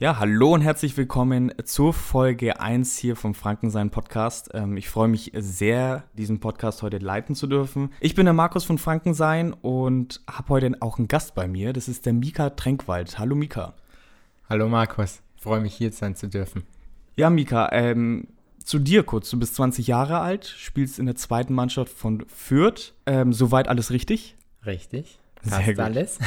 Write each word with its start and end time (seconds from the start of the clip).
Ja, 0.00 0.18
hallo 0.18 0.54
und 0.54 0.62
herzlich 0.62 0.96
willkommen 0.96 1.52
zur 1.66 1.92
Folge 1.92 2.58
1 2.58 2.96
hier 2.96 3.16
vom 3.16 3.34
Frankensein 3.34 3.90
Podcast. 3.90 4.48
Ähm, 4.54 4.78
ich 4.78 4.88
freue 4.88 5.08
mich 5.08 5.30
sehr, 5.36 6.04
diesen 6.14 6.40
Podcast 6.40 6.82
heute 6.82 6.96
leiten 6.96 7.34
zu 7.34 7.46
dürfen. 7.46 7.92
Ich 8.00 8.14
bin 8.14 8.24
der 8.24 8.32
Markus 8.32 8.64
von 8.64 8.78
Frankensein 8.78 9.52
und 9.52 10.22
habe 10.26 10.48
heute 10.48 10.72
auch 10.80 10.96
einen 10.96 11.06
Gast 11.06 11.34
bei 11.34 11.46
mir. 11.46 11.74
Das 11.74 11.86
ist 11.86 12.06
der 12.06 12.14
Mika 12.14 12.48
Tränkwald. 12.48 13.18
Hallo 13.18 13.36
Mika. 13.36 13.74
Hallo 14.48 14.70
Markus, 14.70 15.20
freue 15.36 15.60
mich 15.60 15.74
hier 15.74 15.92
sein 15.92 16.16
zu 16.16 16.28
dürfen. 16.28 16.64
Ja, 17.16 17.30
Mika, 17.30 17.70
ähm, 17.72 18.28
zu 18.64 18.78
dir 18.78 19.02
kurz. 19.02 19.30
Du 19.30 19.38
bist 19.38 19.54
20 19.56 19.86
Jahre 19.86 20.20
alt, 20.20 20.46
spielst 20.46 20.98
in 20.98 21.06
der 21.06 21.16
zweiten 21.16 21.54
Mannschaft 21.54 21.92
von 21.92 22.24
Fürth. 22.28 22.94
Ähm, 23.06 23.32
soweit 23.32 23.68
alles 23.68 23.90
richtig? 23.90 24.36
Richtig. 24.64 25.18
Passt 25.42 25.64
Sehr 25.64 25.74
gut. 25.74 25.84
alles. 25.84 26.18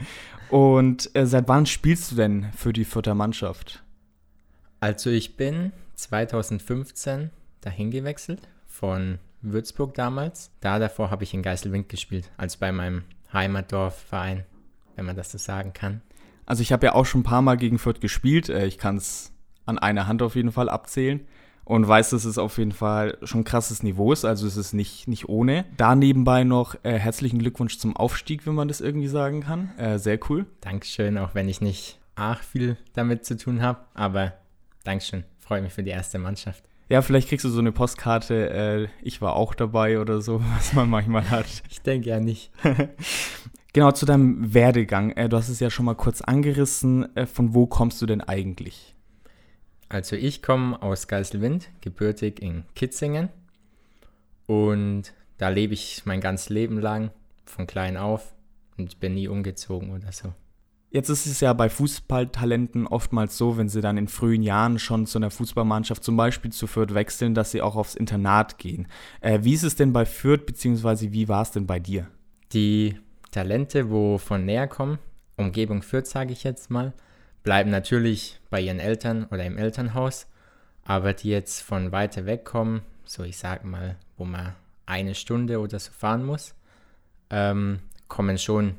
Und 0.50 1.14
äh, 1.14 1.26
seit 1.26 1.48
wann 1.48 1.66
spielst 1.66 2.12
du 2.12 2.16
denn 2.16 2.52
für 2.56 2.72
die 2.72 2.84
Fürther 2.84 3.14
Mannschaft? 3.14 3.82
Also 4.80 5.10
ich 5.10 5.36
bin 5.36 5.72
2015 5.94 7.30
dahin 7.60 7.90
gewechselt 7.90 8.40
von 8.66 9.18
Würzburg 9.42 9.94
damals. 9.94 10.50
Da 10.60 10.78
davor 10.78 11.10
habe 11.10 11.24
ich 11.24 11.34
in 11.34 11.42
Geiselwind 11.42 11.88
gespielt, 11.88 12.30
als 12.36 12.56
bei 12.56 12.72
meinem 12.72 13.04
Heimatdorfverein, 13.32 14.44
wenn 14.96 15.04
man 15.04 15.16
das 15.16 15.30
so 15.30 15.38
sagen 15.38 15.72
kann. 15.72 16.02
Also 16.46 16.62
ich 16.62 16.72
habe 16.72 16.86
ja 16.86 16.94
auch 16.94 17.06
schon 17.06 17.20
ein 17.20 17.24
paar 17.24 17.42
Mal 17.42 17.56
gegen 17.56 17.78
Fürth 17.78 18.00
gespielt. 18.00 18.48
Äh, 18.48 18.66
ich 18.66 18.78
kann 18.78 18.96
es 18.96 19.31
an 19.66 19.78
einer 19.78 20.06
Hand 20.06 20.22
auf 20.22 20.36
jeden 20.36 20.52
Fall 20.52 20.68
abzählen 20.68 21.20
und 21.64 21.86
weiß, 21.86 22.10
dass 22.10 22.24
es 22.24 22.38
auf 22.38 22.58
jeden 22.58 22.72
Fall 22.72 23.18
schon 23.22 23.44
krasses 23.44 23.82
Niveau 23.82 24.12
ist, 24.12 24.24
also 24.24 24.46
es 24.46 24.56
ist 24.56 24.72
nicht, 24.72 25.08
nicht 25.08 25.28
ohne. 25.28 25.64
Da 25.76 25.94
nebenbei 25.94 26.44
noch 26.44 26.74
äh, 26.82 26.98
herzlichen 26.98 27.38
Glückwunsch 27.38 27.78
zum 27.78 27.96
Aufstieg, 27.96 28.46
wenn 28.46 28.54
man 28.54 28.68
das 28.68 28.80
irgendwie 28.80 29.08
sagen 29.08 29.42
kann. 29.42 29.76
Äh, 29.78 29.98
sehr 29.98 30.18
cool. 30.28 30.46
Dankeschön, 30.60 31.18
auch 31.18 31.34
wenn 31.34 31.48
ich 31.48 31.60
nicht 31.60 31.98
arg 32.14 32.44
viel 32.44 32.76
damit 32.94 33.24
zu 33.24 33.36
tun 33.36 33.62
habe, 33.62 33.80
aber 33.94 34.34
Dankeschön, 34.84 35.24
freue 35.38 35.62
mich 35.62 35.72
für 35.72 35.82
die 35.82 35.90
erste 35.90 36.18
Mannschaft. 36.18 36.64
Ja, 36.88 37.00
vielleicht 37.00 37.28
kriegst 37.28 37.44
du 37.44 37.48
so 37.48 37.60
eine 37.60 37.72
Postkarte, 37.72 38.50
äh, 38.50 38.88
ich 39.02 39.22
war 39.22 39.34
auch 39.34 39.54
dabei 39.54 39.98
oder 40.00 40.20
so, 40.20 40.42
was 40.56 40.72
man 40.72 40.90
manchmal 40.90 41.30
hat. 41.30 41.46
Ich 41.70 41.80
denke 41.80 42.10
ja 42.10 42.20
nicht. 42.20 42.50
genau, 43.72 43.92
zu 43.92 44.04
deinem 44.04 44.52
Werdegang. 44.52 45.10
Äh, 45.12 45.28
du 45.28 45.36
hast 45.36 45.48
es 45.48 45.60
ja 45.60 45.70
schon 45.70 45.86
mal 45.86 45.94
kurz 45.94 46.20
angerissen. 46.20 47.16
Äh, 47.16 47.26
von 47.26 47.54
wo 47.54 47.66
kommst 47.66 48.02
du 48.02 48.06
denn 48.06 48.20
eigentlich? 48.20 48.94
Also 49.92 50.16
ich 50.16 50.40
komme 50.40 50.80
aus 50.80 51.06
Geiselwind, 51.06 51.68
gebürtig 51.82 52.40
in 52.40 52.64
Kitzingen. 52.74 53.28
Und 54.46 55.12
da 55.36 55.50
lebe 55.50 55.74
ich 55.74 56.06
mein 56.06 56.22
ganzes 56.22 56.48
Leben 56.48 56.80
lang, 56.80 57.10
von 57.44 57.66
klein 57.66 57.98
auf 57.98 58.32
und 58.78 59.00
bin 59.00 59.12
nie 59.12 59.28
umgezogen 59.28 59.90
oder 59.90 60.10
so. 60.10 60.32
Jetzt 60.90 61.10
ist 61.10 61.26
es 61.26 61.40
ja 61.40 61.52
bei 61.52 61.68
Fußballtalenten 61.68 62.86
oftmals 62.86 63.36
so, 63.36 63.58
wenn 63.58 63.68
sie 63.68 63.82
dann 63.82 63.98
in 63.98 64.08
frühen 64.08 64.42
Jahren 64.42 64.78
schon 64.78 65.04
zu 65.04 65.18
einer 65.18 65.30
Fußballmannschaft 65.30 66.02
zum 66.02 66.16
Beispiel 66.16 66.52
zu 66.52 66.66
Fürth 66.66 66.94
wechseln, 66.94 67.34
dass 67.34 67.50
sie 67.50 67.60
auch 67.60 67.76
aufs 67.76 67.94
Internat 67.94 68.56
gehen. 68.56 68.88
Äh, 69.20 69.40
wie 69.42 69.52
ist 69.52 69.62
es 69.62 69.76
denn 69.76 69.92
bei 69.92 70.06
Fürth, 70.06 70.46
beziehungsweise 70.46 71.12
wie 71.12 71.28
war 71.28 71.42
es 71.42 71.50
denn 71.50 71.66
bei 71.66 71.78
dir? 71.78 72.08
Die 72.54 72.98
Talente, 73.30 73.90
wo 73.90 74.16
von 74.16 74.46
näher 74.46 74.68
kommen, 74.68 74.98
Umgebung 75.36 75.82
Fürth 75.82 76.06
sage 76.06 76.32
ich 76.32 76.44
jetzt 76.44 76.70
mal, 76.70 76.94
bleiben 77.42 77.70
natürlich 77.70 78.40
bei 78.50 78.60
ihren 78.60 78.78
Eltern 78.78 79.24
oder 79.26 79.44
im 79.44 79.58
Elternhaus, 79.58 80.26
aber 80.84 81.12
die 81.12 81.30
jetzt 81.30 81.62
von 81.62 81.92
weiter 81.92 82.26
weg 82.26 82.44
kommen, 82.44 82.82
so 83.04 83.22
ich 83.24 83.38
sag 83.38 83.64
mal, 83.64 83.96
wo 84.16 84.24
man 84.24 84.54
eine 84.86 85.14
Stunde 85.14 85.60
oder 85.60 85.78
so 85.78 85.92
fahren 85.92 86.24
muss, 86.24 86.54
ähm, 87.30 87.80
kommen 88.08 88.38
schon 88.38 88.76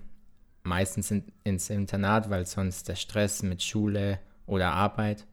meistens 0.63 1.11
in, 1.11 1.23
ins 1.43 1.69
Internat, 1.69 2.29
weil 2.29 2.45
sonst 2.45 2.87
der 2.87 2.95
Stress 2.95 3.43
mit 3.43 3.61
Schule 3.61 4.19
oder 4.45 4.71
Arbeit 4.71 5.25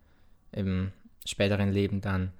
im 0.53 0.93
späteren 1.25 1.71
Leben 1.71 2.00
dann 2.00 2.33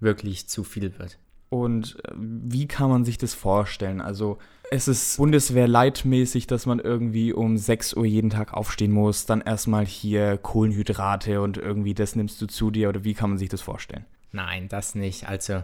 wirklich 0.00 0.48
zu 0.48 0.64
viel 0.64 0.98
wird. 0.98 1.18
Und 1.48 1.96
äh, 2.04 2.12
wie 2.16 2.66
kann 2.66 2.90
man 2.90 3.04
sich 3.04 3.18
das 3.18 3.34
vorstellen? 3.34 4.00
Also 4.00 4.38
es 4.70 4.88
ist 4.88 5.16
Bundeswehr-leitmäßig, 5.18 6.46
dass 6.46 6.66
man 6.66 6.80
irgendwie 6.80 7.32
um 7.32 7.56
6 7.56 7.94
Uhr 7.94 8.04
jeden 8.04 8.30
Tag 8.30 8.52
aufstehen 8.52 8.90
muss, 8.90 9.26
dann 9.26 9.40
erstmal 9.40 9.86
hier 9.86 10.38
Kohlenhydrate 10.38 11.40
und 11.40 11.56
irgendwie 11.56 11.94
das 11.94 12.16
nimmst 12.16 12.40
du 12.42 12.46
zu 12.46 12.70
dir 12.70 12.88
oder 12.88 13.04
wie 13.04 13.14
kann 13.14 13.30
man 13.30 13.38
sich 13.38 13.48
das 13.48 13.60
vorstellen? 13.60 14.04
Nein, 14.32 14.68
das 14.68 14.94
nicht. 14.94 15.28
Also 15.28 15.62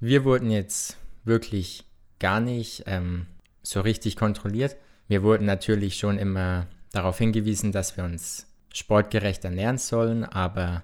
wir 0.00 0.24
wurden 0.24 0.50
jetzt 0.50 0.96
wirklich 1.24 1.84
gar 2.18 2.40
nicht 2.40 2.84
ähm, 2.86 3.26
so 3.62 3.80
richtig 3.80 4.16
kontrolliert. 4.16 4.76
Wir 5.06 5.22
wurden 5.22 5.46
natürlich 5.46 5.96
schon 5.96 6.18
immer 6.18 6.66
darauf 6.90 7.18
hingewiesen, 7.18 7.70
dass 7.70 7.96
wir 7.96 8.04
uns 8.04 8.48
sportgerecht 8.74 9.44
ernähren 9.44 9.78
sollen, 9.78 10.24
aber 10.24 10.82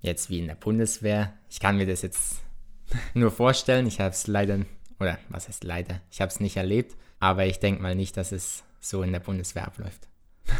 jetzt 0.00 0.30
wie 0.30 0.38
in 0.38 0.46
der 0.46 0.54
Bundeswehr, 0.54 1.34
ich 1.50 1.60
kann 1.60 1.76
mir 1.76 1.86
das 1.86 2.02
jetzt 2.02 2.43
nur 3.14 3.30
vorstellen. 3.30 3.86
Ich 3.86 4.00
habe 4.00 4.10
es 4.10 4.26
leider, 4.26 4.60
oder 5.00 5.18
was 5.28 5.48
heißt 5.48 5.64
leider, 5.64 6.00
ich 6.10 6.20
habe 6.20 6.30
es 6.30 6.40
nicht 6.40 6.56
erlebt, 6.56 6.96
aber 7.20 7.46
ich 7.46 7.60
denke 7.60 7.82
mal 7.82 7.94
nicht, 7.94 8.16
dass 8.16 8.32
es 8.32 8.64
so 8.80 9.02
in 9.02 9.12
der 9.12 9.20
Bundeswehr 9.20 9.66
abläuft. 9.66 10.08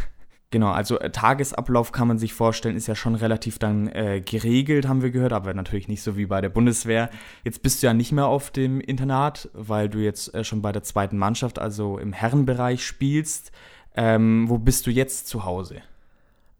Genau, 0.51 0.71
also 0.71 0.99
äh, 0.99 1.09
Tagesablauf 1.09 1.91
kann 1.91 2.07
man 2.07 2.17
sich 2.17 2.33
vorstellen, 2.33 2.77
ist 2.77 2.87
ja 2.87 2.95
schon 2.95 3.15
relativ 3.15 3.59
dann 3.59 3.89
äh, 3.89 4.21
geregelt, 4.21 4.87
haben 4.87 5.01
wir 5.01 5.11
gehört, 5.11 5.33
aber 5.33 5.53
natürlich 5.53 5.89
nicht 5.89 6.01
so 6.01 6.15
wie 6.15 6.27
bei 6.27 6.39
der 6.39 6.47
Bundeswehr. 6.47 7.09
Jetzt 7.43 7.61
bist 7.61 7.81
du 7.81 7.87
ja 7.87 7.93
nicht 7.93 8.13
mehr 8.13 8.27
auf 8.27 8.51
dem 8.51 8.79
Internat, 8.79 9.49
weil 9.51 9.89
du 9.89 9.97
jetzt 9.97 10.33
äh, 10.33 10.45
schon 10.45 10.61
bei 10.61 10.71
der 10.71 10.83
zweiten 10.83 11.17
Mannschaft, 11.17 11.59
also 11.59 11.97
im 11.97 12.13
Herrenbereich 12.13 12.85
spielst. 12.85 13.51
Ähm, 13.97 14.47
wo 14.47 14.57
bist 14.57 14.87
du 14.87 14.91
jetzt 14.91 15.27
zu 15.27 15.43
Hause? 15.43 15.81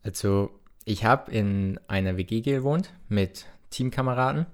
Also 0.04 0.50
ich 0.84 1.06
habe 1.06 1.32
in 1.32 1.80
einer 1.88 2.18
WG 2.18 2.42
gewohnt 2.42 2.92
mit 3.08 3.46
Teamkameraden 3.70 4.46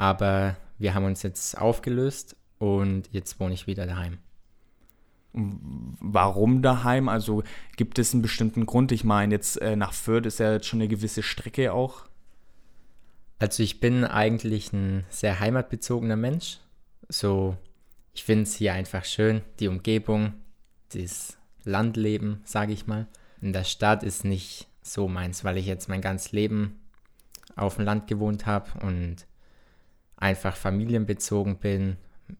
aber 0.00 0.56
wir 0.78 0.94
haben 0.94 1.04
uns 1.04 1.22
jetzt 1.22 1.58
aufgelöst 1.58 2.34
und 2.56 3.12
jetzt 3.12 3.38
wohne 3.38 3.52
ich 3.52 3.66
wieder 3.66 3.86
daheim. 3.86 4.16
Warum 5.34 6.62
daheim? 6.62 7.10
Also 7.10 7.42
gibt 7.76 7.98
es 7.98 8.14
einen 8.14 8.22
bestimmten 8.22 8.64
Grund? 8.64 8.92
Ich 8.92 9.04
meine, 9.04 9.34
jetzt 9.34 9.60
äh, 9.60 9.76
nach 9.76 9.92
Fürth 9.92 10.24
ist 10.24 10.38
ja 10.38 10.54
jetzt 10.54 10.66
schon 10.66 10.80
eine 10.80 10.88
gewisse 10.88 11.22
Strecke 11.22 11.74
auch. 11.74 12.06
Also 13.38 13.62
ich 13.62 13.78
bin 13.78 14.04
eigentlich 14.06 14.72
ein 14.72 15.04
sehr 15.10 15.38
heimatbezogener 15.38 16.16
Mensch. 16.16 16.60
So, 17.10 17.58
ich 18.14 18.24
finde 18.24 18.44
es 18.44 18.54
hier 18.54 18.72
einfach 18.72 19.04
schön, 19.04 19.42
die 19.58 19.68
Umgebung, 19.68 20.32
das 20.94 21.36
Landleben, 21.64 22.40
sage 22.44 22.72
ich 22.72 22.86
mal. 22.86 23.06
In 23.42 23.52
der 23.52 23.64
Stadt 23.64 24.02
ist 24.02 24.24
nicht 24.24 24.66
so 24.80 25.08
meins, 25.08 25.44
weil 25.44 25.58
ich 25.58 25.66
jetzt 25.66 25.90
mein 25.90 26.00
ganzes 26.00 26.32
Leben 26.32 26.80
auf 27.54 27.76
dem 27.76 27.84
Land 27.84 28.06
gewohnt 28.06 28.46
habe 28.46 28.70
und 28.80 29.26
einfach 30.20 30.54
familienbezogen 30.54 31.56
bin, 31.56 31.96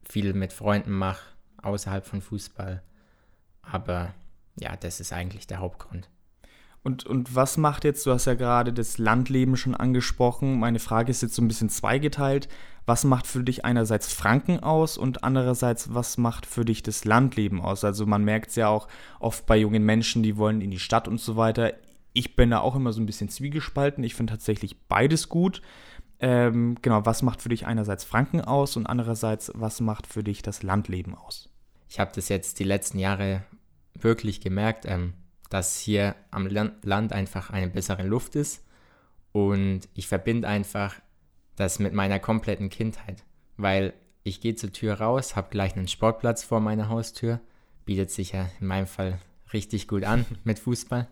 viel 0.09 0.35
mit 0.35 0.53
Freunden 0.53 0.93
mache, 0.93 1.23
außerhalb 1.63 2.07
von 2.07 2.21
Fußball. 2.21 2.83
Aber 3.63 4.15
ja, 4.57 4.77
das 4.77 5.01
ist 5.01 5.13
eigentlich 5.13 5.47
der 5.47 5.59
Hauptgrund. 5.59 6.09
Und, 6.83 7.05
und 7.05 7.35
was 7.35 7.59
macht 7.59 7.85
jetzt, 7.85 8.07
du 8.07 8.13
hast 8.13 8.25
ja 8.25 8.35
gerade 8.35 8.73
das 8.73 8.97
Landleben 8.97 9.57
schon 9.57 9.75
angesprochen, 9.75 10.59
meine 10.59 10.79
Frage 10.79 11.11
ist 11.11 11.21
jetzt 11.21 11.35
so 11.35 11.43
ein 11.43 11.49
bisschen 11.49 11.69
zweigeteilt. 11.69 12.49
Was 12.87 13.05
macht 13.05 13.27
für 13.27 13.45
dich 13.45 13.67
einerseits 13.67 14.13
Franken 14.13 14.61
aus 14.61 14.97
und 14.97 15.23
andererseits, 15.23 15.93
was 15.95 16.17
macht 16.17 16.47
für 16.47 16.65
dich 16.65 16.83
das 16.83 17.05
Landleben 17.05 17.61
aus? 17.61 17.85
Also 17.85 18.07
man 18.07 18.25
merkt 18.25 18.51
es 18.51 18.57
ja 18.57 18.69
auch 18.69 18.89
oft 19.21 19.45
bei 19.45 19.59
jungen 19.59 19.85
Menschen, 19.85 20.23
die 20.23 20.39
wollen 20.39 20.63
in 20.63 20.71
die 20.71 20.79
Stadt 20.79 21.07
und 21.07 21.21
so 21.21 21.37
weiter. 21.37 21.75
Ich 22.15 22.35
bin 22.35 22.51
da 22.51 22.61
auch 22.61 22.75
immer 22.75 22.93
so 22.93 23.01
ein 23.01 23.07
bisschen 23.07 23.29
zwiegespalten. 23.29 24.03
Ich 24.03 24.15
finde 24.15 24.33
tatsächlich 24.33 24.81
beides 24.89 25.29
gut. 25.29 25.61
Ähm, 26.21 26.77
genau, 26.83 27.07
was 27.07 27.23
macht 27.23 27.41
für 27.41 27.49
dich 27.49 27.67
einerseits 27.67 28.05
Franken 28.05 28.43
aus 28.43 28.77
und 28.77 28.87
andererseits, 28.87 29.51
was 29.55 29.81
macht 29.81 30.07
für 30.07 30.23
dich 30.23 30.43
das 30.43 30.63
Landleben 30.63 31.15
aus? 31.15 31.49
Ich 31.89 31.99
habe 31.99 32.13
das 32.15 32.29
jetzt 32.29 32.59
die 32.59 32.65
letzten 32.65 32.99
Jahre 32.99 33.43
wirklich 33.95 34.41
gemerkt, 34.41 34.85
ähm, 34.87 35.15
dass 35.49 35.79
hier 35.79 36.15
am 36.31 36.47
Land 36.47 37.13
einfach 37.13 37.51
eine 37.51 37.69
bessere 37.69 38.07
Luft 38.07 38.37
ist. 38.37 38.65
Und 39.33 39.83
ich 39.95 40.07
verbinde 40.09 40.47
einfach 40.47 41.01
das 41.57 41.79
mit 41.79 41.93
meiner 41.93 42.19
kompletten 42.19 42.69
Kindheit, 42.69 43.25
weil 43.57 43.93
ich 44.23 44.41
gehe 44.41 44.55
zur 44.55 44.73
Tür 44.73 44.95
raus, 44.95 45.37
habe 45.37 45.51
gleich 45.51 45.77
einen 45.77 45.89
Sportplatz 45.89 46.45
vor 46.45 46.61
meiner 46.61 46.89
Haustür, 46.89 47.41
bietet 47.85 48.11
sich 48.11 48.33
ja 48.33 48.49
in 48.61 48.67
meinem 48.67 48.87
Fall 48.87 49.19
richtig 49.53 49.89
gut 49.89 50.05
an 50.05 50.27
mit 50.45 50.59
Fußball. 50.59 51.09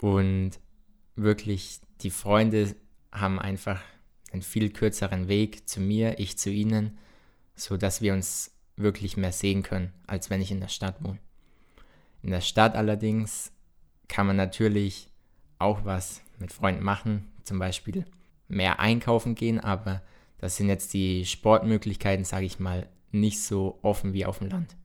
Und 0.00 0.58
wirklich 1.16 1.80
die 2.00 2.10
Freunde 2.10 2.74
haben 3.14 3.38
einfach 3.38 3.80
einen 4.32 4.42
viel 4.42 4.70
kürzeren 4.70 5.28
Weg 5.28 5.68
zu 5.68 5.80
mir, 5.80 6.18
ich 6.18 6.36
zu 6.36 6.50
ihnen, 6.50 6.98
so 7.54 7.76
dass 7.76 8.02
wir 8.02 8.12
uns 8.12 8.50
wirklich 8.76 9.16
mehr 9.16 9.32
sehen 9.32 9.62
können, 9.62 9.92
als 10.06 10.28
wenn 10.28 10.42
ich 10.42 10.50
in 10.50 10.60
der 10.60 10.68
Stadt 10.68 11.02
wohne. 11.02 11.18
In 12.22 12.30
der 12.30 12.40
Stadt 12.40 12.74
allerdings 12.74 13.52
kann 14.08 14.26
man 14.26 14.36
natürlich 14.36 15.08
auch 15.58 15.84
was 15.84 16.20
mit 16.38 16.52
Freunden 16.52 16.82
machen, 16.82 17.30
zum 17.44 17.58
Beispiel 17.58 18.04
mehr 18.48 18.80
einkaufen 18.80 19.34
gehen, 19.34 19.60
aber 19.60 20.02
das 20.38 20.56
sind 20.56 20.68
jetzt 20.68 20.92
die 20.92 21.24
Sportmöglichkeiten, 21.24 22.24
sage 22.24 22.46
ich 22.46 22.58
mal, 22.58 22.88
nicht 23.12 23.40
so 23.40 23.78
offen 23.82 24.12
wie 24.12 24.26
auf 24.26 24.38
dem 24.38 24.48
Land. 24.48 24.76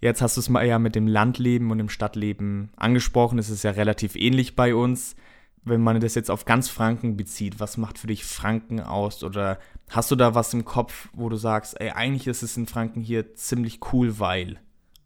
Jetzt 0.00 0.22
hast 0.22 0.36
du 0.36 0.40
es 0.40 0.48
mal 0.48 0.66
ja 0.66 0.78
mit 0.78 0.94
dem 0.94 1.06
Landleben 1.06 1.70
und 1.70 1.78
dem 1.78 1.90
Stadtleben 1.90 2.70
angesprochen. 2.76 3.38
Es 3.38 3.50
ist 3.50 3.62
ja 3.62 3.70
relativ 3.70 4.16
ähnlich 4.16 4.56
bei 4.56 4.74
uns. 4.74 5.14
Wenn 5.64 5.82
man 5.82 6.00
das 6.00 6.14
jetzt 6.14 6.30
auf 6.30 6.46
ganz 6.46 6.68
Franken 6.68 7.16
bezieht, 7.16 7.60
was 7.60 7.76
macht 7.76 7.98
für 7.98 8.06
dich 8.06 8.24
Franken 8.24 8.80
aus? 8.80 9.22
Oder 9.22 9.58
hast 9.90 10.10
du 10.10 10.16
da 10.16 10.34
was 10.34 10.54
im 10.54 10.64
Kopf, 10.64 11.08
wo 11.12 11.28
du 11.28 11.36
sagst, 11.36 11.78
ey, 11.80 11.90
eigentlich 11.90 12.26
ist 12.26 12.42
es 12.42 12.56
in 12.56 12.66
Franken 12.66 13.02
hier 13.02 13.34
ziemlich 13.34 13.80
cool, 13.92 14.18
weil? 14.18 14.58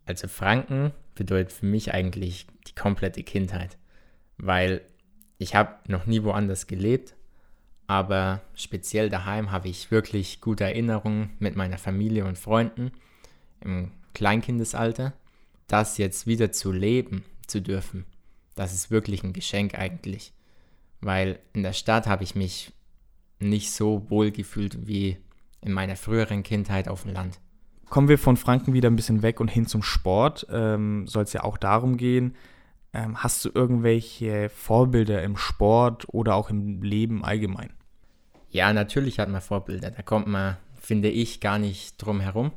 Also 0.06 0.28
Franken 0.28 0.92
bedeutet 1.14 1.52
für 1.52 1.66
mich 1.66 1.92
eigentlich 1.92 2.46
die 2.66 2.74
komplette 2.74 3.22
Kindheit, 3.22 3.78
weil 4.36 4.82
ich 5.38 5.54
habe 5.54 5.76
noch 5.88 6.06
nie 6.06 6.22
woanders 6.22 6.66
gelebt, 6.66 7.14
aber 7.86 8.40
speziell 8.54 9.10
daheim 9.10 9.50
habe 9.50 9.68
ich 9.68 9.90
wirklich 9.90 10.40
gute 10.40 10.64
Erinnerungen 10.64 11.30
mit 11.38 11.56
meiner 11.56 11.78
Familie 11.78 12.24
und 12.24 12.38
Freunden 12.38 12.92
im 13.60 13.90
Kleinkindesalter. 14.14 15.12
Das 15.66 15.98
jetzt 15.98 16.26
wieder 16.26 16.52
zu 16.52 16.72
leben 16.72 17.24
zu 17.46 17.60
dürfen, 17.60 18.04
das 18.54 18.72
ist 18.72 18.90
wirklich 18.90 19.22
ein 19.24 19.32
Geschenk 19.32 19.74
eigentlich, 19.74 20.32
weil 21.04 21.38
in 21.52 21.62
der 21.62 21.72
Stadt 21.72 22.06
habe 22.06 22.24
ich 22.24 22.34
mich 22.34 22.72
nicht 23.38 23.72
so 23.72 24.08
wohl 24.10 24.30
gefühlt 24.30 24.86
wie 24.86 25.18
in 25.60 25.72
meiner 25.72 25.96
früheren 25.96 26.42
Kindheit 26.42 26.88
auf 26.88 27.02
dem 27.02 27.12
Land. 27.12 27.40
Kommen 27.88 28.08
wir 28.08 28.18
von 28.18 28.36
Franken 28.36 28.72
wieder 28.72 28.90
ein 28.90 28.96
bisschen 28.96 29.22
weg 29.22 29.40
und 29.40 29.48
hin 29.48 29.66
zum 29.66 29.82
Sport. 29.82 30.46
Ähm, 30.50 31.06
Soll 31.06 31.24
es 31.24 31.32
ja 31.32 31.44
auch 31.44 31.58
darum 31.58 31.96
gehen. 31.96 32.34
Ähm, 32.92 33.22
hast 33.22 33.44
du 33.44 33.50
irgendwelche 33.52 34.48
Vorbilder 34.48 35.22
im 35.22 35.36
Sport 35.36 36.06
oder 36.08 36.34
auch 36.34 36.50
im 36.50 36.82
Leben 36.82 37.24
allgemein? 37.24 37.72
Ja, 38.50 38.72
natürlich 38.72 39.18
hat 39.18 39.28
man 39.28 39.40
Vorbilder. 39.40 39.90
Da 39.90 40.02
kommt 40.02 40.26
man, 40.26 40.56
finde 40.80 41.08
ich, 41.08 41.40
gar 41.40 41.58
nicht 41.58 41.96
drum 41.98 42.20
herum. 42.20 42.52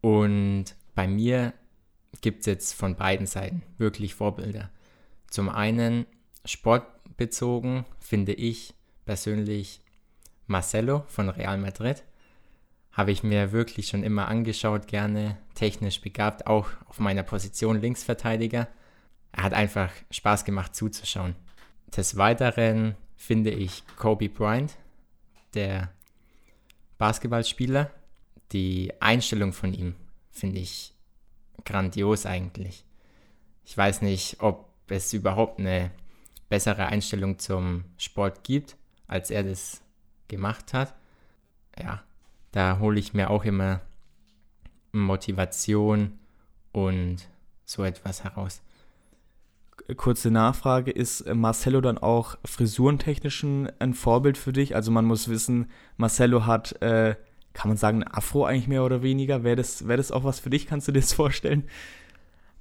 Und 0.00 0.76
bei 0.94 1.06
mir 1.06 1.54
gibt 2.20 2.40
es 2.40 2.46
jetzt 2.46 2.74
von 2.74 2.96
beiden 2.96 3.26
Seiten 3.26 3.62
wirklich 3.78 4.14
Vorbilder. 4.14 4.70
Zum 5.30 5.48
einen 5.48 6.06
sportbezogen 7.14 7.84
finde 8.00 8.32
ich 8.32 8.74
persönlich 9.04 9.80
Marcelo 10.46 11.04
von 11.08 11.28
Real 11.28 11.58
Madrid. 11.58 12.02
Habe 12.92 13.12
ich 13.12 13.22
mir 13.22 13.52
wirklich 13.52 13.88
schon 13.88 14.02
immer 14.02 14.28
angeschaut, 14.28 14.86
gerne 14.86 15.38
technisch 15.54 16.00
begabt, 16.00 16.46
auch 16.46 16.68
auf 16.86 16.98
meiner 16.98 17.22
Position 17.22 17.80
Linksverteidiger. 17.80 18.68
Er 19.32 19.42
hat 19.42 19.52
einfach 19.52 19.90
Spaß 20.10 20.44
gemacht 20.44 20.74
zuzuschauen. 20.76 21.34
Des 21.96 22.16
Weiteren 22.16 22.94
finde 23.16 23.50
ich 23.50 23.84
Kobe 23.96 24.28
Bryant 24.28 24.76
der 25.54 25.90
Basketballspieler. 26.98 27.90
Die 28.52 28.92
Einstellung 29.00 29.52
von 29.52 29.72
ihm 29.72 29.94
finde 30.30 30.60
ich 30.60 30.92
grandios 31.64 32.26
eigentlich. 32.26 32.84
Ich 33.64 33.76
weiß 33.76 34.02
nicht, 34.02 34.40
ob 34.40 34.68
es 34.88 35.12
überhaupt 35.12 35.58
eine 35.58 35.90
bessere 36.54 36.86
Einstellung 36.86 37.38
zum 37.38 37.84
Sport 37.98 38.44
gibt, 38.44 38.76
als 39.06 39.30
er 39.30 39.42
das 39.42 39.82
gemacht 40.28 40.72
hat. 40.72 40.94
Ja, 41.78 42.02
da 42.52 42.78
hole 42.78 43.00
ich 43.00 43.12
mir 43.12 43.30
auch 43.30 43.44
immer 43.44 43.80
Motivation 44.92 46.18
und 46.72 47.28
so 47.64 47.82
etwas 47.82 48.22
heraus 48.22 48.62
kurze 49.96 50.30
Nachfrage, 50.30 50.90
ist 50.90 51.26
Marcello 51.32 51.80
dann 51.80 51.98
auch 51.98 52.36
frisurentechnisch 52.44 53.44
ein 53.44 53.94
Vorbild 53.94 54.38
für 54.38 54.52
dich? 54.52 54.74
Also 54.74 54.90
man 54.90 55.04
muss 55.04 55.28
wissen, 55.28 55.70
Marcello 55.96 56.46
hat, 56.46 56.80
äh, 56.80 57.16
kann 57.52 57.68
man 57.68 57.76
sagen, 57.76 58.02
ein 58.02 58.14
Afro 58.14 58.46
eigentlich 58.46 58.68
mehr 58.68 58.84
oder 58.84 59.02
weniger. 59.02 59.44
Wäre 59.44 59.56
das, 59.56 59.86
wär 59.86 59.96
das 59.96 60.10
auch 60.10 60.24
was 60.24 60.40
für 60.40 60.50
dich? 60.50 60.66
Kannst 60.66 60.88
du 60.88 60.92
dir 60.92 61.00
das 61.00 61.12
vorstellen? 61.12 61.64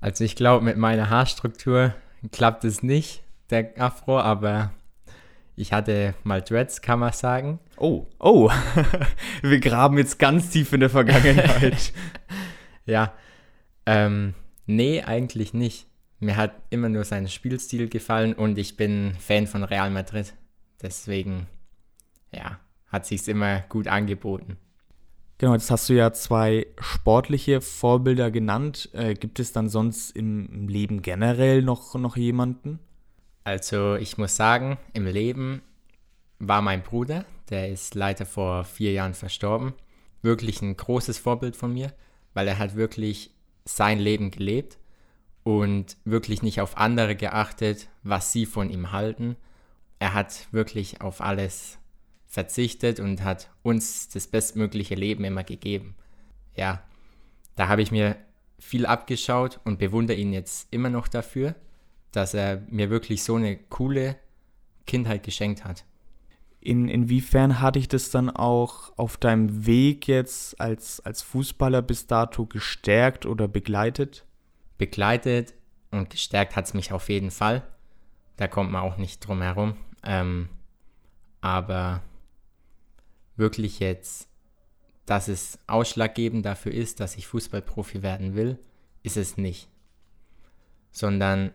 Also 0.02 0.24
ich 0.24 0.36
glaube, 0.36 0.66
mit 0.66 0.78
meiner 0.78 1.10
Haarstruktur 1.10 1.94
klappt 2.32 2.66
es 2.66 2.84
nicht, 2.84 3.24
der 3.54 3.80
Afro, 3.82 4.20
aber 4.20 4.72
ich 5.56 5.72
hatte 5.72 6.16
mal 6.24 6.42
Dreads, 6.42 6.82
kann 6.82 7.00
man 7.00 7.14
sagen. 7.14 7.60
Oh, 7.78 8.08
oh, 8.20 8.50
wir 9.42 9.60
graben 9.60 9.98
jetzt 9.98 10.20
ganz 10.20 10.50
tief 10.50 10.74
in 10.74 10.80
der 10.80 10.90
Vergangenheit. 10.90 11.94
ja, 12.86 13.14
ähm, 13.86 14.34
nee, 14.66 15.02
eigentlich 15.02 15.54
nicht. 15.54 15.88
Mir 16.20 16.38
hat 16.38 16.54
immer 16.70 16.90
nur 16.90 17.04
sein 17.04 17.28
Spielstil 17.28 17.90
gefallen 17.90 18.34
und 18.34 18.58
ich 18.58 18.78
bin 18.78 19.14
Fan 19.20 19.46
von 19.46 19.64
Real 19.64 19.92
Madrid. 19.92 20.34
Deswegen, 20.82 21.48
ja, 22.32 22.60
hat 22.88 23.06
sich's 23.06 23.28
immer 23.28 23.60
gut 23.70 23.88
angeboten. 23.88 24.58
Genau, 25.38 25.54
jetzt 25.54 25.70
hast 25.70 25.90
du 25.90 25.94
ja 25.94 26.14
zwei 26.14 26.68
sportliche 26.80 27.60
Vorbilder 27.60 28.32
genannt. 28.32 28.90
Äh, 28.94 29.14
gibt 29.14 29.40
es 29.40 29.52
dann 29.52 29.68
sonst 29.68 30.12
im 30.12 30.68
Leben 30.68 31.02
generell 31.02 31.62
noch, 31.62 31.96
noch 31.96 32.16
jemanden? 32.16 32.80
Also 33.44 33.96
ich 33.96 34.18
muss 34.18 34.36
sagen, 34.36 34.78
im 34.94 35.06
Leben 35.06 35.62
war 36.40 36.62
mein 36.62 36.84
Bruder, 36.84 37.26
der 37.50 37.70
ist 37.70 37.96
leider 37.96 38.26
vor 38.26 38.64
vier 38.64 38.94
Jahren 38.94 39.14
verstorben, 39.14 39.74
wirklich 40.22 40.62
ein 40.62 40.78
großes 40.78 41.18
Vorbild 41.18 41.56
von 41.56 41.74
mir, 41.74 41.94
weil 42.34 42.48
er 42.48 42.58
hat 42.58 42.76
wirklich 42.76 43.32
sein 43.66 44.00
Leben 44.00 44.32
gelebt 44.32 44.78
und 45.44 45.98
wirklich 46.06 46.42
nicht 46.42 46.62
auf 46.62 46.78
andere 46.78 47.16
geachtet, 47.16 47.90
was 48.02 48.32
sie 48.32 48.46
von 48.46 48.70
ihm 48.70 48.92
halten. 48.92 49.36
Er 50.00 50.14
hat 50.14 50.48
wirklich 50.52 51.02
auf 51.02 51.22
alles 51.22 51.78
verzichtet 52.28 53.00
und 53.00 53.24
hat 53.24 53.50
uns 53.62 54.10
das 54.10 54.28
bestmögliche 54.28 54.96
Leben 54.96 55.24
immer 55.24 55.44
gegeben. 55.44 55.96
Ja, 56.56 56.84
da 57.56 57.68
habe 57.68 57.82
ich 57.82 57.92
mir 57.92 58.16
viel 58.58 58.86
abgeschaut 58.86 59.60
und 59.66 59.80
bewundere 59.80 60.18
ihn 60.18 60.34
jetzt 60.34 60.68
immer 60.72 60.90
noch 60.90 61.08
dafür, 61.08 61.56
dass 62.14 62.34
er 62.34 62.62
mir 62.70 62.90
wirklich 62.90 63.24
so 63.24 63.36
eine 63.36 63.58
coole 63.58 64.16
Kindheit 64.88 65.24
geschenkt 65.24 65.66
hat. 65.66 65.84
In, 66.62 66.88
inwiefern 66.88 67.60
hatte 67.60 67.80
ich 67.80 67.90
das 67.90 68.10
dann 68.10 68.30
auch 68.30 68.98
auf 68.98 69.18
deinem 69.18 69.66
Weg 69.66 70.08
jetzt 70.08 70.62
als, 70.62 71.02
als 71.02 71.22
Fußballer 71.22 71.82
bis 71.82 72.08
dato 72.08 72.46
gestärkt 72.46 73.26
oder 73.26 73.50
begleitet? 73.50 74.26
begleitet 74.78 75.54
und 75.92 76.10
gestärkt 76.10 76.56
hat 76.56 76.66
es 76.66 76.74
mich 76.74 76.92
auf 76.92 77.10
jeden 77.10 77.32
Fall. 77.32 77.64
Da 78.36 78.48
kommt 78.48 78.72
man 78.72 78.82
auch 78.82 78.98
nicht 78.98 79.20
drum 79.26 79.42
herum. 79.42 79.78
Ähm, 80.04 80.50
aber 81.40 82.02
wirklich 83.36 83.80
jetzt, 83.80 84.28
dass 85.06 85.28
es 85.28 85.60
ausschlaggebend 85.68 86.46
dafür 86.46 86.74
ist, 86.74 87.00
dass 87.00 87.16
ich 87.16 87.28
Fußballprofi 87.28 88.02
werden 88.02 88.36
will, 88.36 88.60
ist 89.04 89.18
es 89.18 89.38
nicht. 89.38 89.70
Sondern 90.92 91.54